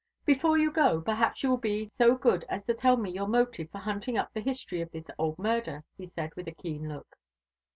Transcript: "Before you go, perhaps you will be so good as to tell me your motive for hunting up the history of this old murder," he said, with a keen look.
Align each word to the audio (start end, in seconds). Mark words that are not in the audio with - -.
"Before 0.25 0.57
you 0.57 0.71
go, 0.71 0.99
perhaps 0.99 1.43
you 1.43 1.51
will 1.51 1.57
be 1.59 1.91
so 1.95 2.15
good 2.15 2.43
as 2.49 2.65
to 2.65 2.73
tell 2.73 2.97
me 2.97 3.11
your 3.11 3.27
motive 3.27 3.69
for 3.69 3.77
hunting 3.77 4.17
up 4.17 4.33
the 4.33 4.41
history 4.41 4.81
of 4.81 4.91
this 4.91 5.05
old 5.19 5.37
murder," 5.37 5.83
he 5.95 6.07
said, 6.07 6.33
with 6.35 6.47
a 6.47 6.51
keen 6.55 6.89
look. 6.89 7.19